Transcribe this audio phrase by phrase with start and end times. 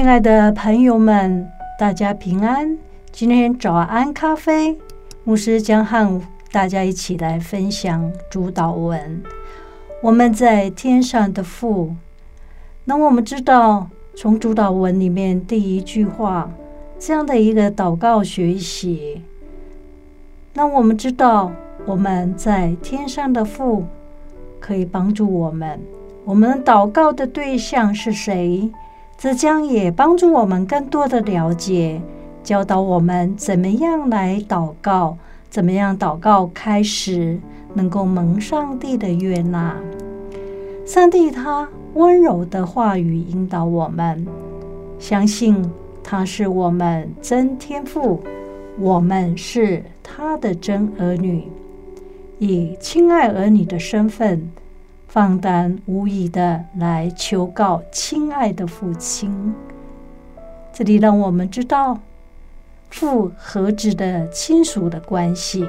[0.00, 1.46] 亲爱的朋友们，
[1.78, 2.78] 大家平安。
[3.12, 4.78] 今天早安咖啡，
[5.24, 9.22] 牧师将和大家一起来分享主祷文。
[10.02, 11.94] 我们在天上的父，
[12.86, 16.50] 那我们知道，从主祷文里面第一句话
[16.98, 19.22] 这样的一个祷告学习，
[20.54, 21.52] 那我们知道，
[21.84, 23.84] 我们在天上的父
[24.58, 25.78] 可以帮助我们。
[26.24, 28.70] 我们祷告的对象是谁？
[29.22, 32.00] 这将也帮助我们更多的了解，
[32.42, 35.18] 教导我们怎么样来祷告，
[35.50, 37.38] 怎么样祷告开始
[37.74, 39.76] 能够蒙上帝的悦纳。
[40.86, 44.26] 上帝他温柔的话语引导我们，
[44.98, 45.70] 相信
[46.02, 48.22] 他是我们真天父，
[48.78, 51.44] 我们是他的真儿女，
[52.38, 54.50] 以亲爱儿女的身份。
[55.12, 59.52] 放胆无疑的来求告亲爱的父亲。
[60.72, 61.98] 这里让我们知道
[62.90, 65.66] 父和子的亲属的关系。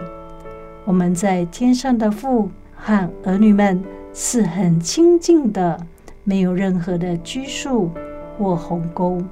[0.85, 3.83] 我们在天上的父和儿女们
[4.13, 5.87] 是很亲近的，
[6.23, 7.89] 没有任何的拘束
[8.37, 9.23] 或鸿沟。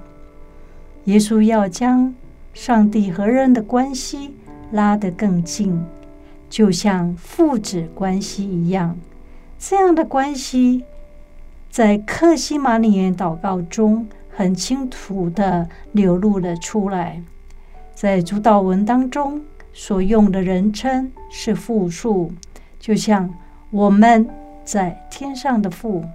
[1.03, 2.16] 耶稣要将
[2.51, 4.33] 上帝和人的关系
[4.71, 5.79] 拉得更近，
[6.49, 8.97] 就像父子关系一样。
[9.61, 10.85] 这样的关系，
[11.69, 17.21] 在克西马尼园祷告中很清楚地流露了出来。
[17.93, 19.41] 在主祷文当中
[19.73, 22.31] 所用的人称是复数，
[22.79, 23.29] 就像
[23.69, 24.25] 我们
[24.63, 26.05] 在天上的父，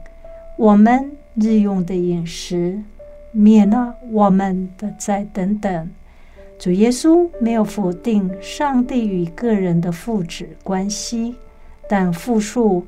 [0.57, 2.83] 我们日用的饮食，
[3.31, 5.91] 免了我们的债等等。
[6.59, 11.37] 主耶稣没有否定上帝与个人的父子关系，
[11.87, 12.87] 但复数。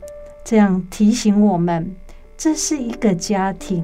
[0.48, 1.92] 这样提醒我们，
[2.36, 3.82] 这是一个家庭，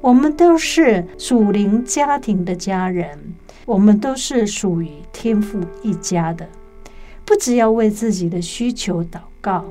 [0.00, 3.34] 我们都是属灵家庭的家人，
[3.66, 6.48] 我们都是属于天父一家的。
[7.26, 9.62] 不只要为自己的需求祷告，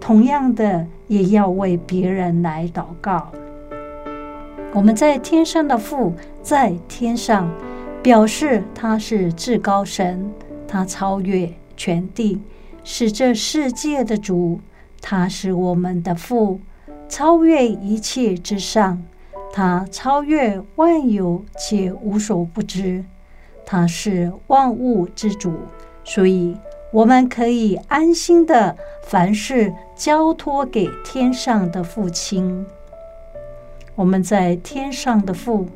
[0.00, 3.30] 同样的也要为别人来祷告。
[4.74, 6.12] 我们在天上的父
[6.42, 7.48] 在天上，
[8.02, 10.28] 表示他是至高神，
[10.66, 12.40] 他超越全地，
[12.82, 14.58] 是这世界的主。
[15.00, 16.60] 他是我们的父，
[17.08, 19.02] 超越一切之上，
[19.52, 23.04] 他超越万有且无所不知，
[23.64, 25.52] 他是万物之主，
[26.04, 26.56] 所以
[26.92, 32.66] 我们可以安心的凡事交托给天上的父亲。
[33.94, 35.66] 我们在天上的父，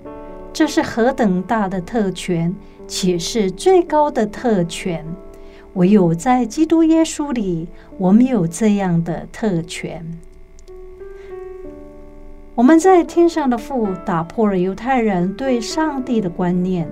[0.53, 2.55] 这是何等大的特权，
[2.87, 5.05] 且是最高的特权。
[5.75, 7.69] 唯有在基督耶稣里，
[7.99, 10.19] 我们有这样的特权。
[12.55, 16.87] 我们在天上的父打破了犹太人对上帝的观念，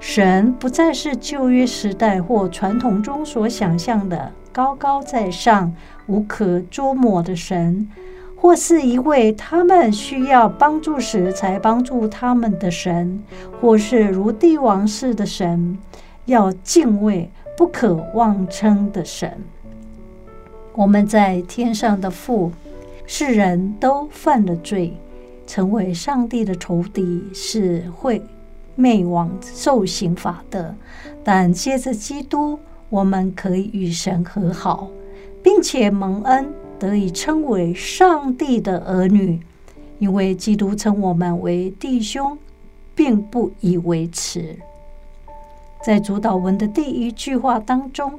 [0.00, 5.72] 神不再是旧约时代或传统中所想象的高高在上、
[6.08, 7.88] 无可捉摸的神，
[8.34, 13.22] 或是一位他们需要帮助时才帮助他们的神，
[13.60, 15.78] 或是如帝王似的神，
[16.24, 17.30] 要敬畏。
[17.58, 19.36] 不可妄称的神，
[20.74, 22.52] 我们在天上的父，
[23.04, 24.96] 世人都犯了罪，
[25.44, 28.22] 成为上帝的仇敌，是会
[28.76, 30.72] 灭亡受刑罚的。
[31.24, 32.60] 但借着基督，
[32.90, 34.88] 我们可以与神和好，
[35.42, 39.40] 并且蒙恩得以称为上帝的儿女，
[39.98, 42.38] 因为基督称我们为弟兄，
[42.94, 44.56] 并不以为耻。
[45.88, 48.12] 在主祷文的第一句话当中，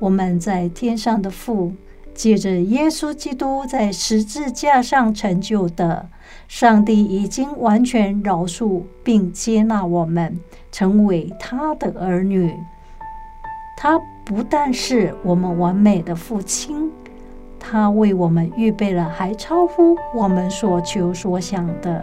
[0.00, 1.72] 我们在天上的父，
[2.12, 6.08] 借着耶稣基督在十字架上成就的，
[6.48, 10.36] 上帝已经完全饶恕并接纳我们，
[10.72, 12.52] 成为他的儿女。
[13.76, 16.90] 他不但是我们完美的父亲，
[17.60, 22.02] 他为我们预备了还超乎我们所求所想的。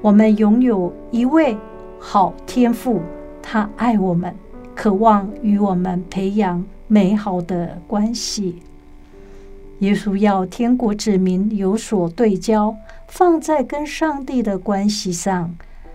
[0.00, 1.58] 我们拥有一位
[1.98, 3.02] 好天父。
[3.54, 4.34] 他爱我们，
[4.74, 8.56] 渴望与我们培养美好的关系。
[9.78, 12.74] 耶稣要天国子民有所对焦，
[13.06, 15.54] 放在跟上帝的关系上，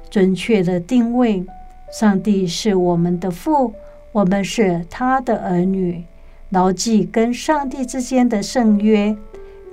[0.09, 1.45] 准确的定位。
[1.91, 3.73] 上帝是我们的父，
[4.13, 6.05] 我们是他的儿女，
[6.51, 9.13] 牢记跟上帝之间的圣约，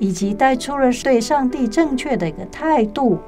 [0.00, 3.21] 以及带出了对上帝正确的一个态度。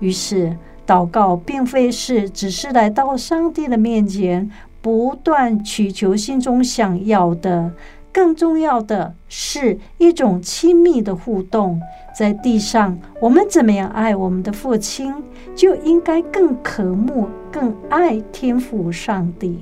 [0.00, 4.50] 于是，祷告并非是只是来到上帝的面前，
[4.80, 7.72] 不断祈求心中想要的。
[8.12, 11.78] 更重要的是一种亲密的互动。
[12.16, 15.12] 在地上，我们怎么样爱我们的父亲，
[15.54, 19.60] 就应该更渴慕、更爱天父上帝。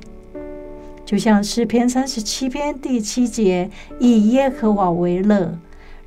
[1.05, 3.69] 就像诗篇三十七篇第七节
[3.99, 5.59] ：“以耶和华为乐。”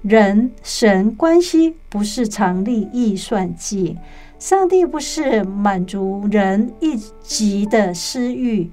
[0.04, 3.98] 人神关系不是常理意算计，
[4.39, 8.72] 上帝不是满足人一己的私欲。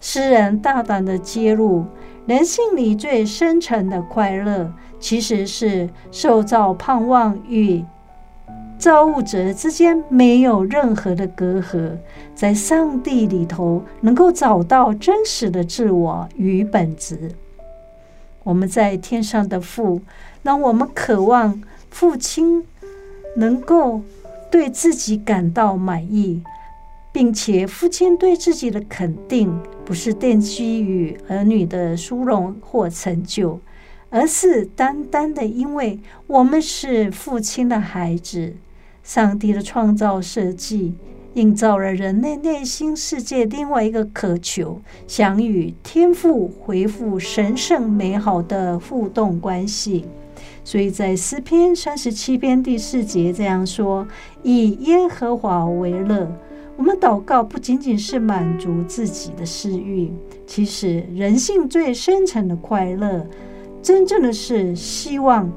[0.00, 1.84] 诗人大胆的揭露。
[2.26, 7.84] 人性里最深沉的快乐，其实是受造盼望与
[8.78, 11.96] 造物者之间没有任何的隔阂，
[12.34, 17.32] 在上帝里头能够找到真实的自我与本质。
[18.44, 20.00] 我们在天上的父，
[20.42, 21.60] 让我们渴望
[21.90, 22.64] 父亲
[23.36, 24.02] 能够
[24.50, 26.42] 对自己感到满意。
[27.12, 33.58] 并且，父亲对自己的肯定，不是奠基于儿女的殊荣或成就，
[34.10, 35.98] 而是单单的因为
[36.28, 38.54] 我们是父亲的孩子。
[39.02, 40.94] 上帝的创造设计，
[41.34, 50.04] 映照了人类内心世界另外一个渴求，想与天父恢复神圣美好的互动关系。
[50.62, 54.06] 所以在诗篇三十七篇第四节这样说
[54.42, 56.30] ：“以耶和华为乐。”
[56.76, 60.10] 我们祷告不仅仅是满足自己的私欲，
[60.46, 63.26] 其实人性最深层的快乐，
[63.82, 65.52] 真正的是希望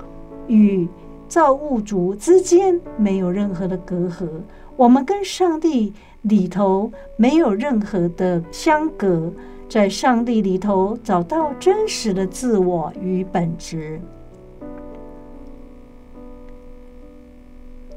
[0.47, 0.85] 与
[1.29, 4.27] 造物主之间没有任何的隔阂，
[4.75, 9.31] 我们跟上帝里头没有任何的相隔，
[9.69, 14.01] 在上帝里头找到真实的自我与本质。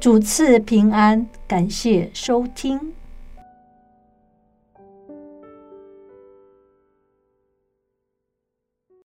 [0.07, 2.79] 主赐平安，感谢收听。